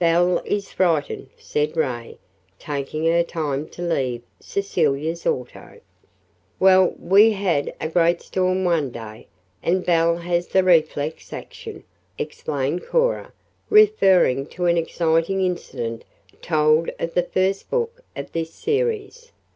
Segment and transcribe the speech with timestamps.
[0.00, 2.18] "Belle is frightened," said Ray,
[2.58, 5.78] taking her time to leave Cecilia's auto.
[6.58, 9.28] "Well, we had a great storm one day
[9.62, 11.84] and Belle has the reflex action,"
[12.18, 13.32] explained Cora,
[13.70, 16.02] referring to an exciting incident
[16.42, 19.30] told of in the first book of this series.